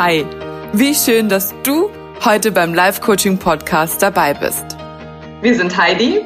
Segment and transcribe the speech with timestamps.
[0.00, 0.24] Hi,
[0.74, 1.90] wie schön, dass du
[2.24, 4.64] heute beim Live Coaching Podcast dabei bist.
[5.42, 6.20] Wir sind Heidi,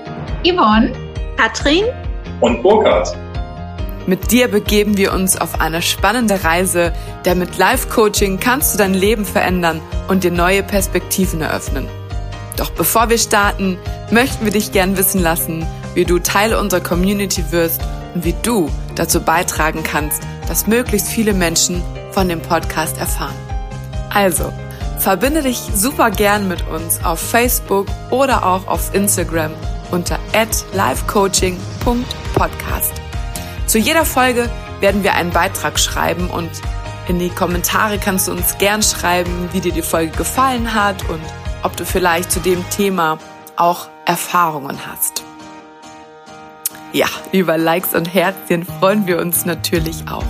[0.44, 0.92] Yvonne,
[1.38, 1.84] Katrin
[2.42, 3.16] und Burkhard.
[4.06, 6.92] Mit dir begeben wir uns auf eine spannende Reise,
[7.24, 11.88] denn mit Live Coaching kannst du dein Leben verändern und dir neue Perspektiven eröffnen.
[12.58, 13.78] Doch bevor wir starten,
[14.10, 17.80] möchten wir dich gern wissen lassen, wie du Teil unserer Community wirst
[18.14, 23.32] und wie du dazu beitragen kannst, dass möglichst viele Menschen von dem Podcast erfahren.
[24.14, 24.52] Also,
[24.98, 29.52] verbinde dich super gern mit uns auf Facebook oder auch auf Instagram
[29.90, 30.18] unter
[30.72, 32.92] livecoaching.podcast.
[33.66, 36.50] Zu jeder Folge werden wir einen Beitrag schreiben und
[37.08, 41.20] in die Kommentare kannst du uns gern schreiben, wie dir die Folge gefallen hat und
[41.62, 43.18] ob du vielleicht zu dem Thema
[43.56, 45.24] auch Erfahrungen hast.
[46.92, 50.24] Ja, über Likes und Herzchen freuen wir uns natürlich auch.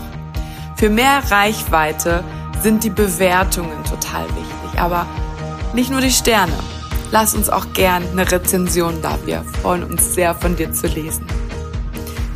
[0.77, 2.23] Für mehr Reichweite
[2.63, 5.07] sind die Bewertungen total wichtig, aber
[5.75, 6.53] nicht nur die Sterne.
[7.11, 9.19] Lass uns auch gern eine Rezension da.
[9.27, 11.27] Wir freuen uns sehr, von dir zu lesen.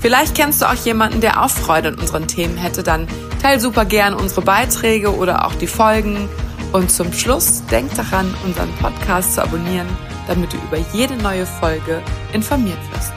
[0.00, 3.06] Vielleicht kennst du auch jemanden, der auch Freude an unseren Themen hätte, dann
[3.40, 6.28] teil super gern unsere Beiträge oder auch die Folgen.
[6.72, 9.86] Und zum Schluss denk daran, unseren Podcast zu abonnieren,
[10.26, 12.02] damit du über jede neue Folge
[12.32, 13.12] informiert wirst.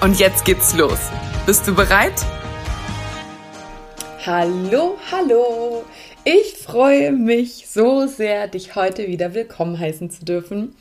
[0.00, 0.98] Und jetzt geht's los.
[1.44, 2.24] Bist du bereit?
[4.24, 5.84] Hallo, hallo.
[6.28, 10.74] Ich freue mich so sehr, dich heute wieder willkommen heißen zu dürfen.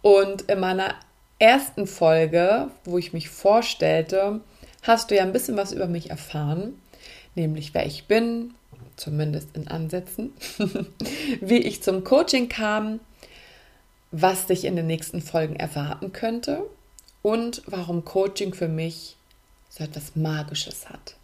[0.00, 0.94] Und in meiner
[1.38, 4.40] ersten Folge, wo ich mich vorstellte,
[4.80, 6.80] hast du ja ein bisschen was über mich erfahren,
[7.34, 8.54] nämlich wer ich bin,
[8.96, 10.32] zumindest in Ansätzen,
[11.42, 12.98] wie ich zum Coaching kam,
[14.10, 16.62] was dich in den nächsten Folgen erwarten könnte
[17.20, 19.18] und warum Coaching für mich
[19.68, 21.14] so etwas Magisches hat.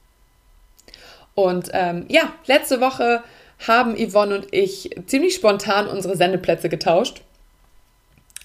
[1.34, 3.24] Und ähm, ja, letzte Woche
[3.66, 7.22] haben Yvonne und ich ziemlich spontan unsere Sendeplätze getauscht.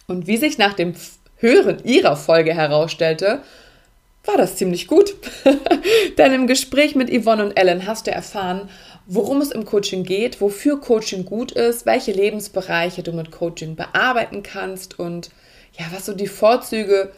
[0.07, 0.95] Und wie sich nach dem
[1.37, 3.41] Hören ihrer Folge herausstellte,
[4.25, 5.15] war das ziemlich gut.
[6.17, 8.69] Denn im Gespräch mit Yvonne und Ellen hast du erfahren,
[9.05, 14.43] worum es im Coaching geht, wofür Coaching gut ist, welche Lebensbereiche du mit Coaching bearbeiten
[14.43, 15.29] kannst und
[15.77, 17.11] ja, was so die Vorzüge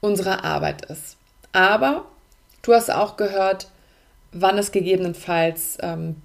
[0.00, 1.16] unserer Arbeit ist.
[1.52, 2.06] Aber
[2.62, 3.68] du hast auch gehört,
[4.32, 6.16] wann es gegebenenfalls ähm,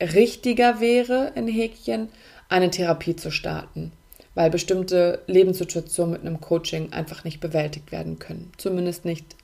[0.00, 2.08] richtiger wäre, in Häkchen,
[2.48, 3.92] eine Therapie zu starten,
[4.34, 8.52] weil bestimmte Lebenssituationen mit einem Coaching einfach nicht bewältigt werden können.
[8.58, 9.36] Zumindest nicht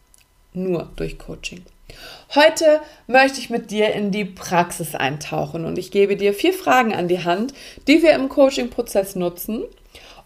[0.52, 1.62] nur durch Coaching.
[2.34, 6.94] Heute möchte ich mit dir in die Praxis eintauchen und ich gebe dir vier Fragen
[6.94, 7.52] an die Hand,
[7.88, 9.64] die wir im Coaching-Prozess nutzen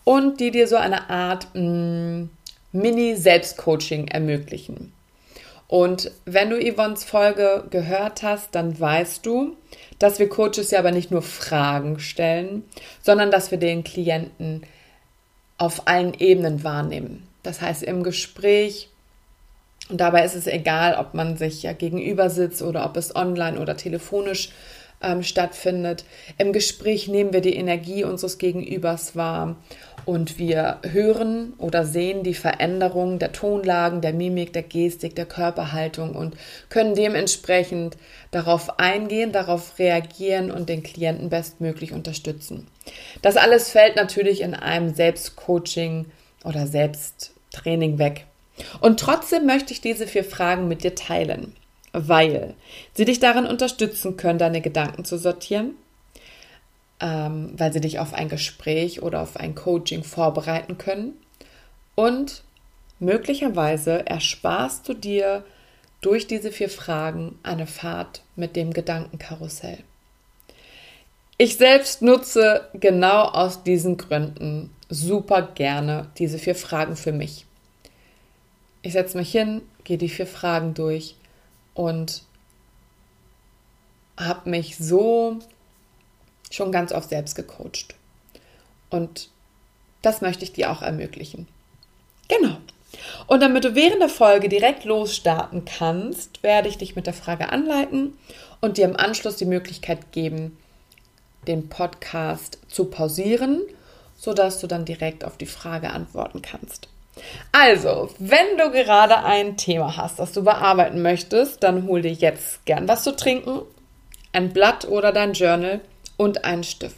[0.04, 2.24] und die dir so eine Art mm,
[2.72, 4.94] Mini-Selbstcoaching ermöglichen.
[5.74, 9.56] Und wenn du Yvonnes Folge gehört hast, dann weißt du,
[9.98, 12.62] dass wir Coaches ja aber nicht nur Fragen stellen,
[13.02, 14.62] sondern dass wir den Klienten
[15.58, 17.26] auf allen Ebenen wahrnehmen.
[17.42, 18.88] Das heißt, im Gespräch,
[19.88, 23.58] und dabei ist es egal, ob man sich ja gegenüber sitzt oder ob es online
[23.58, 24.50] oder telefonisch
[25.04, 26.04] ähm, stattfindet.
[26.38, 29.56] Im Gespräch nehmen wir die Energie unseres Gegenübers wahr
[30.04, 36.15] und wir hören oder sehen die Veränderung der Tonlagen, der Mimik, der Gestik, der Körperhaltung
[36.15, 36.37] und
[36.69, 37.97] können dementsprechend
[38.31, 42.66] darauf eingehen, darauf reagieren und den Klienten bestmöglich unterstützen.
[43.22, 46.06] Das alles fällt natürlich in einem Selbstcoaching
[46.44, 48.26] oder Selbsttraining weg.
[48.81, 51.56] Und trotzdem möchte ich diese vier Fragen mit dir teilen,
[51.94, 52.55] weil
[52.93, 55.75] sie dich darin unterstützen können, deine Gedanken zu sortieren,
[57.00, 61.15] ähm, weil sie dich auf ein Gespräch oder auf ein Coaching vorbereiten können.
[61.94, 62.43] Und
[62.99, 65.44] möglicherweise ersparst du dir
[66.00, 69.78] durch diese vier Fragen eine Fahrt mit dem Gedankenkarussell.
[71.38, 77.47] Ich selbst nutze genau aus diesen Gründen super gerne diese vier Fragen für mich.
[78.83, 81.16] Ich setze mich hin, gehe die vier Fragen durch
[81.74, 82.22] und
[84.16, 85.38] habe mich so
[86.50, 87.94] schon ganz oft selbst gecoacht.
[88.91, 89.28] Und
[90.03, 91.48] das möchte ich dir auch ermöglichen.
[92.28, 92.56] Genau.
[93.26, 97.48] Und damit du während der Folge direkt losstarten kannst, werde ich dich mit der Frage
[97.48, 98.16] anleiten
[98.60, 100.56] und dir im Anschluss die Möglichkeit geben,
[101.47, 103.62] den Podcast zu pausieren,
[104.16, 106.88] sodass du dann direkt auf die Frage antworten kannst.
[107.53, 112.65] Also, wenn du gerade ein Thema hast, das du bearbeiten möchtest, dann hol dir jetzt
[112.66, 113.63] gern was zu trinken,
[114.33, 115.81] ein Blatt oder dein Journal
[116.16, 116.97] und einen Stift.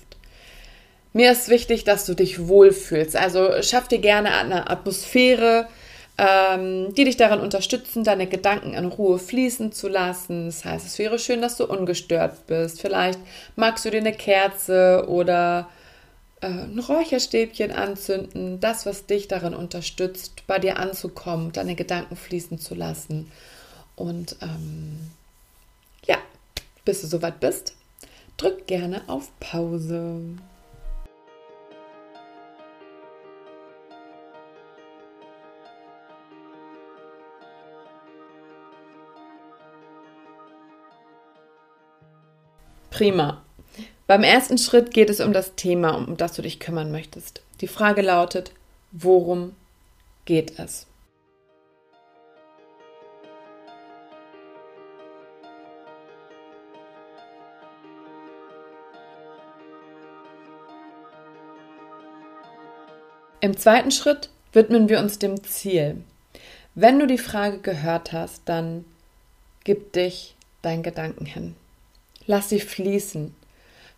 [1.12, 3.16] Mir ist wichtig, dass du dich wohlfühlst.
[3.16, 5.66] Also schaff dir gerne eine Atmosphäre,
[6.18, 10.46] ähm, die dich darin unterstützen, deine Gedanken in Ruhe fließen zu lassen.
[10.46, 12.80] Das heißt, es wäre schön, dass du ungestört bist.
[12.80, 13.18] Vielleicht
[13.54, 15.68] magst du dir eine Kerze oder
[16.40, 18.60] ein Räucherstäbchen anzünden.
[18.60, 23.30] Das, was dich darin unterstützt, bei dir anzukommen, deine Gedanken fließen zu lassen.
[23.94, 25.10] Und ähm,
[26.06, 26.18] ja,
[26.84, 27.74] bis du soweit bist,
[28.36, 30.20] drück gerne auf Pause.
[42.90, 43.45] Prima.
[44.06, 47.42] Beim ersten Schritt geht es um das Thema, um das du dich kümmern möchtest.
[47.60, 48.52] Die Frage lautet,
[48.92, 49.56] worum
[50.26, 50.86] geht es?
[63.40, 66.02] Im zweiten Schritt widmen wir uns dem Ziel.
[66.76, 68.84] Wenn du die Frage gehört hast, dann
[69.64, 71.56] gib dich deinen Gedanken hin.
[72.26, 73.34] Lass sie fließen.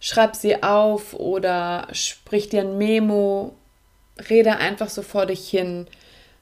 [0.00, 3.54] Schreib sie auf oder sprich dir ein Memo.
[4.30, 5.86] Rede einfach so vor dich hin.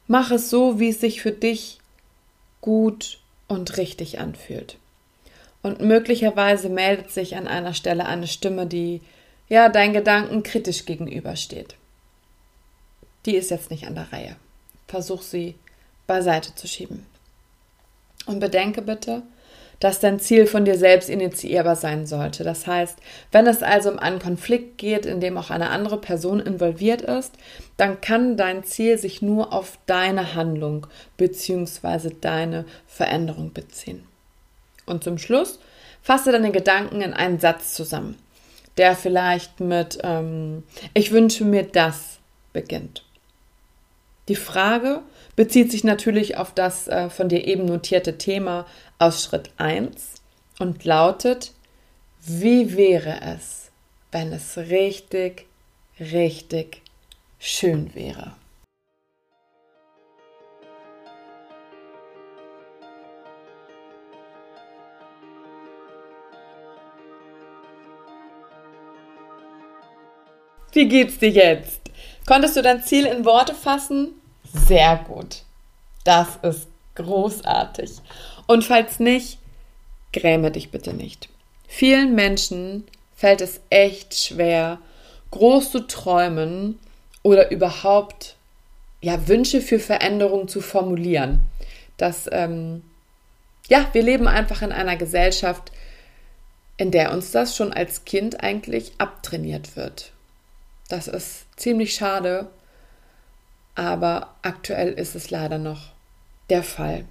[0.06, 1.78] Mach es so, wie es sich für dich
[2.60, 3.18] gut
[3.48, 4.76] und richtig anfühlt.
[5.62, 9.00] Und möglicherweise meldet sich an einer Stelle eine Stimme, die
[9.48, 11.76] ja deinen Gedanken kritisch gegenübersteht.
[13.24, 14.36] Die ist jetzt nicht an der Reihe.
[14.86, 15.56] Versuch sie
[16.06, 17.04] beiseite zu schieben.
[18.26, 19.22] Und bedenke bitte,
[19.80, 22.44] dass dein Ziel von dir selbst initiierbar sein sollte.
[22.44, 22.96] Das heißt,
[23.32, 27.32] wenn es also um einen Konflikt geht, in dem auch eine andere Person involviert ist,
[27.76, 30.86] dann kann dein Ziel sich nur auf deine Handlung
[31.16, 32.10] bzw.
[32.20, 34.04] deine Veränderung beziehen.
[34.86, 35.58] Und zum Schluss
[36.02, 38.16] fasse deine Gedanken in einen Satz zusammen,
[38.78, 40.62] der vielleicht mit ähm,
[40.94, 42.18] Ich wünsche mir das
[42.52, 43.02] beginnt.
[44.28, 45.02] Die Frage
[45.36, 48.66] bezieht sich natürlich auf das äh, von dir eben notierte Thema
[48.98, 50.14] aus Schritt 1
[50.58, 51.52] und lautet,
[52.24, 53.70] wie wäre es,
[54.10, 55.46] wenn es richtig,
[56.00, 56.82] richtig
[57.38, 58.32] schön wäre?
[70.72, 71.80] Wie geht's dir jetzt?
[72.26, 74.20] Konntest du dein Ziel in Worte fassen?
[74.44, 75.42] Sehr gut.
[76.04, 77.92] Das ist großartig.
[78.46, 79.38] Und falls nicht,
[80.12, 81.28] gräme dich bitte nicht.
[81.68, 82.84] Vielen Menschen
[83.14, 84.78] fällt es echt schwer,
[85.30, 86.78] groß zu träumen
[87.22, 88.36] oder überhaupt
[89.00, 91.40] ja, Wünsche für Veränderung zu formulieren.
[91.96, 92.82] Das, ähm,
[93.68, 95.72] ja, wir leben einfach in einer Gesellschaft,
[96.76, 100.12] in der uns das schon als Kind eigentlich abtrainiert wird.
[100.88, 102.48] Das ist ziemlich schade,
[103.74, 105.92] aber aktuell ist es leider noch
[106.48, 107.06] der Fall.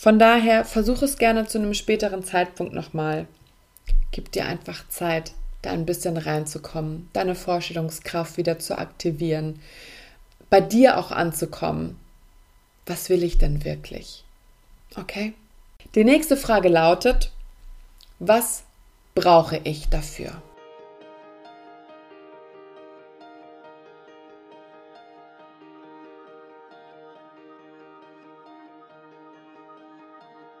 [0.00, 3.26] Von daher versuch es gerne zu einem späteren Zeitpunkt nochmal.
[4.12, 9.60] Gib dir einfach Zeit, da ein bisschen reinzukommen, deine Vorstellungskraft wieder zu aktivieren,
[10.50, 11.98] bei dir auch anzukommen.
[12.86, 14.22] Was will ich denn wirklich?
[14.94, 15.34] Okay?
[15.96, 17.32] Die nächste Frage lautet,
[18.20, 18.62] was
[19.16, 20.40] brauche ich dafür?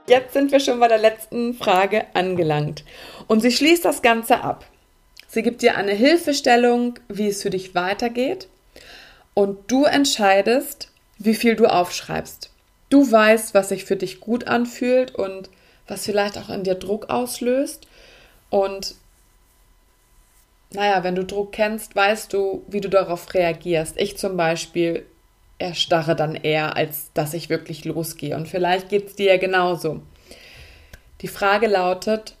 [0.08, 2.82] Jetzt sind wir schon bei der letzten Frage angelangt.
[3.26, 4.64] Und sie schließt das Ganze ab.
[5.28, 8.48] Sie gibt dir eine Hilfestellung, wie es für dich weitergeht.
[9.34, 12.50] Und du entscheidest, wie viel du aufschreibst.
[12.88, 15.50] Du weißt, was sich für dich gut anfühlt und
[15.86, 17.86] was vielleicht auch in dir Druck auslöst.
[18.48, 18.94] Und
[20.70, 23.98] naja, wenn du Druck kennst, weißt du, wie du darauf reagierst.
[23.98, 25.04] Ich zum Beispiel
[25.58, 28.36] erstarre dann eher, als dass ich wirklich losgehe.
[28.36, 30.02] Und vielleicht geht es dir ja genauso.
[31.20, 32.36] Die Frage lautet,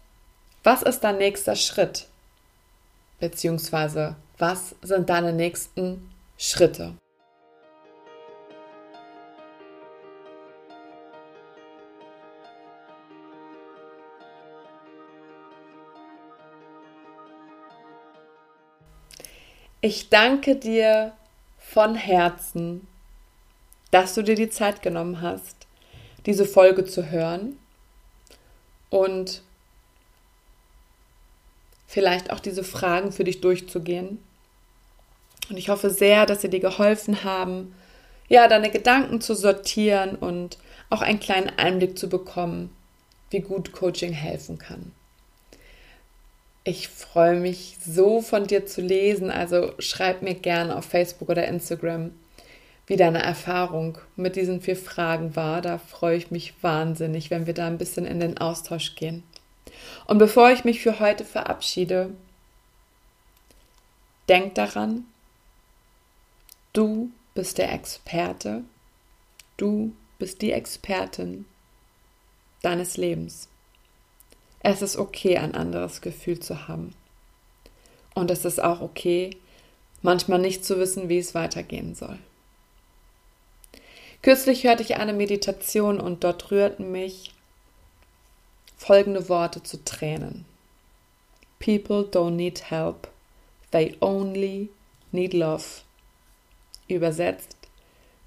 [0.62, 2.06] was ist dein nächster Schritt?
[3.18, 6.94] Beziehungsweise, was sind deine nächsten Schritte?
[19.80, 21.12] Ich danke dir
[21.58, 22.86] von Herzen
[23.90, 25.66] dass du dir die Zeit genommen hast,
[26.26, 27.56] diese Folge zu hören
[28.90, 29.42] und
[31.86, 34.22] vielleicht auch diese Fragen für dich durchzugehen.
[35.48, 37.74] Und ich hoffe sehr, dass sie dir geholfen haben,
[38.28, 40.58] ja, deine Gedanken zu sortieren und
[40.90, 42.70] auch einen kleinen Einblick zu bekommen,
[43.30, 44.92] wie gut Coaching helfen kann.
[46.64, 51.48] Ich freue mich so von dir zu lesen, also schreib mir gerne auf Facebook oder
[51.48, 52.12] Instagram,
[52.88, 55.60] wie deine Erfahrung mit diesen vier Fragen war.
[55.60, 59.22] Da freue ich mich wahnsinnig, wenn wir da ein bisschen in den Austausch gehen.
[60.06, 62.10] Und bevor ich mich für heute verabschiede,
[64.28, 65.04] denk daran,
[66.72, 68.64] du bist der Experte,
[69.58, 71.44] du bist die Expertin
[72.62, 73.48] deines Lebens.
[74.60, 76.94] Es ist okay, ein anderes Gefühl zu haben.
[78.14, 79.36] Und es ist auch okay,
[80.00, 82.18] manchmal nicht zu wissen, wie es weitergehen soll.
[84.22, 87.32] Kürzlich hörte ich eine Meditation und dort rührten mich
[88.76, 90.44] folgende Worte zu Tränen.
[91.60, 93.08] People don't need help,
[93.70, 94.70] they only
[95.12, 95.64] need love.
[96.88, 97.56] Übersetzt,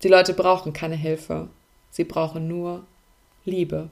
[0.03, 1.49] die Leute brauchen keine Hilfe,
[1.89, 2.85] sie brauchen nur
[3.43, 3.89] Liebe.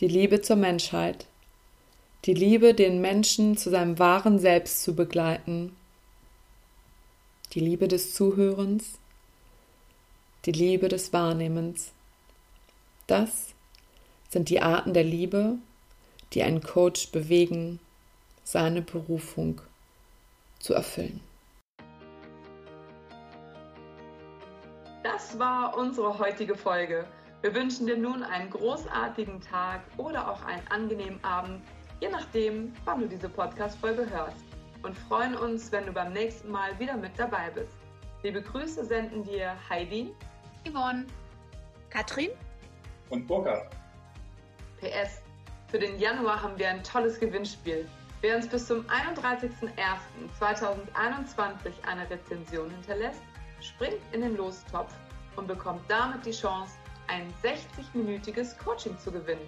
[0.00, 1.26] Die Liebe zur Menschheit,
[2.24, 5.76] die Liebe, den Menschen zu seinem wahren Selbst zu begleiten,
[7.52, 8.98] die Liebe des Zuhörens,
[10.46, 11.92] die Liebe des Wahrnehmens.
[13.06, 13.54] Das
[14.28, 15.56] sind die Arten der Liebe,
[16.32, 17.80] die einen Coach bewegen,
[18.42, 19.60] seine Berufung
[20.58, 21.20] zu erfüllen.
[25.02, 27.06] Das war unsere heutige Folge.
[27.42, 31.62] Wir wünschen dir nun einen großartigen Tag oder auch einen angenehmen Abend,
[32.00, 34.44] je nachdem, wann du diese Podcast-Folge hörst.
[34.82, 37.76] Und freuen uns, wenn du beim nächsten Mal wieder mit dabei bist.
[38.22, 40.12] Liebe Grüße senden dir Heidi
[40.64, 41.06] Yvonne,
[41.90, 42.30] Katrin
[43.10, 43.68] und Burkhard.
[44.80, 45.20] PS.
[45.68, 47.88] Für den Januar haben wir ein tolles Gewinnspiel.
[48.20, 53.20] Wer uns bis zum 31.01.2021 eine Rezension hinterlässt,
[53.60, 54.94] springt in den Lostopf
[55.36, 56.72] und bekommt damit die Chance,
[57.08, 59.46] ein 60-minütiges Coaching zu gewinnen.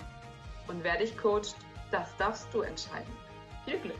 [0.68, 1.56] Und wer dich coacht,
[1.90, 3.12] das darfst du entscheiden.
[3.64, 3.96] Viel Glück!